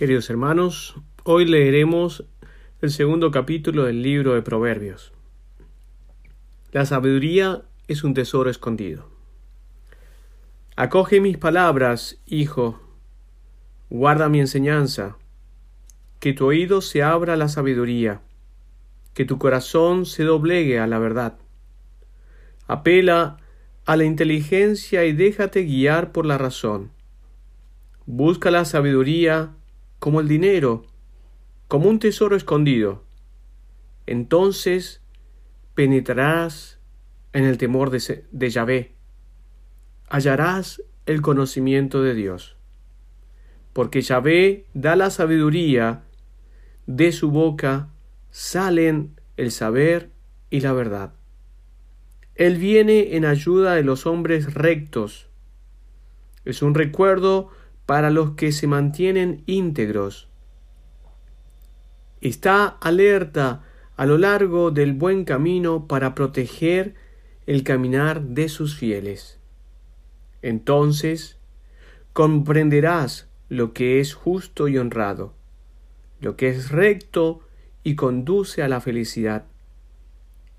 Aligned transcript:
Queridos 0.00 0.30
hermanos, 0.30 0.94
hoy 1.24 1.44
leeremos 1.44 2.24
el 2.80 2.90
segundo 2.90 3.30
capítulo 3.30 3.84
del 3.84 4.00
libro 4.00 4.32
de 4.32 4.40
Proverbios. 4.40 5.12
La 6.72 6.86
sabiduría 6.86 7.64
es 7.86 8.02
un 8.02 8.14
tesoro 8.14 8.48
escondido. 8.48 9.10
Acoge 10.74 11.20
mis 11.20 11.36
palabras, 11.36 12.18
hijo, 12.24 12.80
guarda 13.90 14.30
mi 14.30 14.40
enseñanza, 14.40 15.18
que 16.18 16.32
tu 16.32 16.46
oído 16.46 16.80
se 16.80 17.02
abra 17.02 17.34
a 17.34 17.36
la 17.36 17.48
sabiduría, 17.48 18.22
que 19.12 19.26
tu 19.26 19.38
corazón 19.38 20.06
se 20.06 20.24
doblegue 20.24 20.78
a 20.78 20.86
la 20.86 20.98
verdad. 20.98 21.36
Apela 22.66 23.36
a 23.84 23.96
la 23.98 24.04
inteligencia 24.04 25.04
y 25.04 25.12
déjate 25.12 25.64
guiar 25.64 26.10
por 26.10 26.24
la 26.24 26.38
razón. 26.38 26.90
Busca 28.06 28.50
la 28.50 28.64
sabiduría 28.64 29.56
como 30.00 30.20
el 30.20 30.26
dinero, 30.26 30.86
como 31.68 31.88
un 31.88 32.00
tesoro 32.00 32.34
escondido. 32.34 33.04
Entonces 34.06 35.02
penetrarás 35.74 36.80
en 37.32 37.44
el 37.44 37.58
temor 37.58 37.90
de, 37.90 38.24
de 38.32 38.50
Yahvé. 38.50 38.94
Hallarás 40.08 40.82
el 41.06 41.22
conocimiento 41.22 42.02
de 42.02 42.14
Dios. 42.14 42.56
Porque 43.72 44.00
Yahvé 44.02 44.66
da 44.74 44.96
la 44.96 45.10
sabiduría, 45.10 46.02
de 46.86 47.12
su 47.12 47.30
boca 47.30 47.90
salen 48.30 49.20
el 49.36 49.52
saber 49.52 50.10
y 50.50 50.60
la 50.60 50.72
verdad. 50.72 51.12
Él 52.34 52.56
viene 52.56 53.16
en 53.16 53.24
ayuda 53.24 53.74
de 53.74 53.84
los 53.84 54.06
hombres 54.06 54.54
rectos. 54.54 55.28
Es 56.44 56.62
un 56.62 56.74
recuerdo 56.74 57.50
para 57.90 58.10
los 58.10 58.36
que 58.36 58.52
se 58.52 58.68
mantienen 58.68 59.42
íntegros. 59.46 60.28
Está 62.20 62.66
alerta 62.68 63.64
a 63.96 64.06
lo 64.06 64.16
largo 64.16 64.70
del 64.70 64.92
buen 64.92 65.24
camino 65.24 65.88
para 65.88 66.14
proteger 66.14 66.94
el 67.46 67.64
caminar 67.64 68.22
de 68.22 68.48
sus 68.48 68.76
fieles. 68.76 69.40
Entonces 70.40 71.36
comprenderás 72.12 73.28
lo 73.48 73.72
que 73.72 73.98
es 73.98 74.14
justo 74.14 74.68
y 74.68 74.78
honrado, 74.78 75.34
lo 76.20 76.36
que 76.36 76.48
es 76.48 76.70
recto 76.70 77.40
y 77.82 77.96
conduce 77.96 78.62
a 78.62 78.68
la 78.68 78.80
felicidad. 78.80 79.46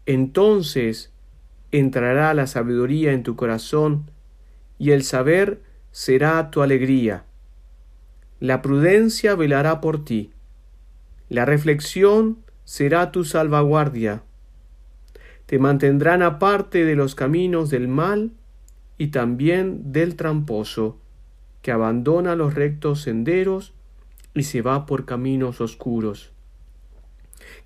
Entonces 0.05 1.13
entrará 1.71 2.33
la 2.33 2.45
sabiduría 2.45 3.13
en 3.13 3.23
tu 3.23 3.37
corazón 3.37 4.11
y 4.77 4.91
el 4.91 5.03
saber 5.03 5.70
será 5.91 6.51
tu 6.51 6.61
alegría. 6.61 7.25
La 8.39 8.61
prudencia 8.61 9.35
velará 9.35 9.81
por 9.81 10.03
ti. 10.03 10.31
La 11.29 11.45
reflexión 11.45 12.39
será 12.63 13.11
tu 13.11 13.23
salvaguardia. 13.23 14.23
Te 15.45 15.59
mantendrán 15.59 16.21
aparte 16.21 16.85
de 16.85 16.95
los 16.95 17.13
caminos 17.13 17.69
del 17.69 17.87
mal 17.87 18.31
y 18.97 19.07
también 19.07 19.91
del 19.91 20.15
tramposo, 20.15 20.97
que 21.61 21.71
abandona 21.71 22.35
los 22.35 22.55
rectos 22.55 23.01
senderos 23.01 23.73
y 24.33 24.43
se 24.43 24.61
va 24.61 24.85
por 24.85 25.05
caminos 25.05 25.61
oscuros, 25.61 26.31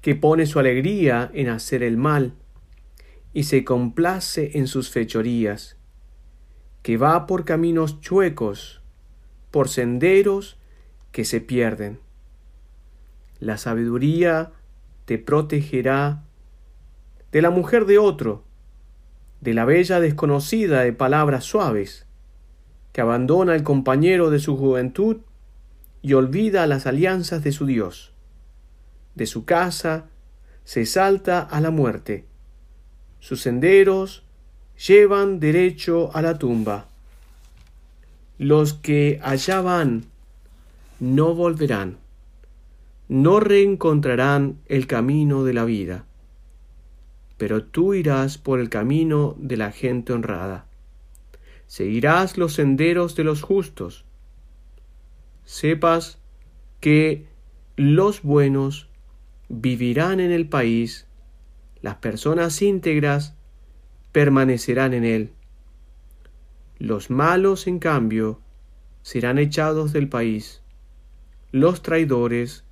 que 0.01 0.15
pone 0.15 0.45
su 0.45 0.59
alegría 0.59 1.29
en 1.33 1.49
hacer 1.49 1.83
el 1.83 1.97
mal 1.97 2.33
y 3.33 3.43
se 3.43 3.63
complace 3.63 4.57
en 4.57 4.67
sus 4.67 4.89
fechorías, 4.89 5.77
que 6.85 6.97
va 6.97 7.25
por 7.25 7.45
caminos 7.45 7.99
chuecos, 7.99 8.79
por 9.49 9.69
senderos 9.69 10.59
que 11.11 11.25
se 11.25 11.41
pierden. 11.41 11.99
La 13.39 13.57
sabiduría 13.57 14.51
te 15.05 15.17
protegerá 15.17 16.21
de 17.31 17.41
la 17.41 17.49
mujer 17.49 17.87
de 17.87 17.97
otro, 17.97 18.43
de 19.41 19.55
la 19.55 19.65
bella 19.65 19.99
desconocida 19.99 20.81
de 20.81 20.93
palabras 20.93 21.43
suaves, 21.45 22.05
que 22.91 23.01
abandona 23.01 23.53
al 23.53 23.63
compañero 23.63 24.29
de 24.29 24.37
su 24.37 24.55
juventud 24.55 25.21
y 26.03 26.13
olvida 26.13 26.67
las 26.67 26.85
alianzas 26.85 27.43
de 27.43 27.51
su 27.51 27.65
Dios. 27.65 28.13
De 29.15 29.25
su 29.25 29.43
casa 29.43 30.05
se 30.65 30.85
salta 30.85 31.39
a 31.39 31.59
la 31.61 31.71
muerte. 31.71 32.25
Sus 33.19 33.41
senderos 33.41 34.24
llevan 34.77 35.39
derecho 35.39 36.09
a 36.13 36.21
la 36.21 36.37
tumba. 36.37 36.87
Los 38.37 38.73
que 38.73 39.19
allá 39.23 39.61
van 39.61 40.05
no 40.99 41.33
volverán, 41.33 41.97
no 43.07 43.39
reencontrarán 43.39 44.59
el 44.67 44.87
camino 44.87 45.43
de 45.43 45.53
la 45.53 45.65
vida, 45.65 46.05
pero 47.37 47.63
tú 47.63 47.93
irás 47.93 48.37
por 48.37 48.59
el 48.59 48.69
camino 48.69 49.35
de 49.37 49.57
la 49.57 49.71
gente 49.71 50.13
honrada, 50.13 50.65
seguirás 51.67 52.37
los 52.37 52.53
senderos 52.53 53.15
de 53.15 53.23
los 53.23 53.41
justos. 53.41 54.05
Sepas 55.45 56.17
que 56.79 57.25
los 57.75 58.21
buenos 58.23 58.87
vivirán 59.49 60.19
en 60.19 60.31
el 60.31 60.47
país, 60.47 61.07
las 61.81 61.95
personas 61.95 62.61
íntegras 62.61 63.35
permanecerán 64.15 64.93
en 64.93 65.03
él. 65.03 65.33
Los 66.79 67.09
malos, 67.09 67.67
en 67.67 67.79
cambio, 67.79 68.39
serán 69.01 69.37
echados 69.37 69.91
del 69.91 70.07
país. 70.07 70.61
Los 71.51 71.81
traidores 71.81 72.63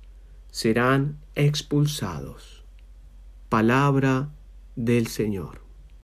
serán 0.50 1.18
expulsados. 1.34 2.64
Palabra 3.50 4.30
del 4.74 5.06
Señor. 5.08 5.63